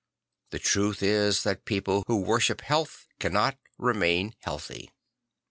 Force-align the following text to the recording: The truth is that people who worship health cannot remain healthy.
The 0.49 0.57
truth 0.57 1.03
is 1.03 1.43
that 1.43 1.63
people 1.63 2.03
who 2.07 2.17
worship 2.23 2.61
health 2.61 3.05
cannot 3.19 3.59
remain 3.77 4.33
healthy. 4.39 4.89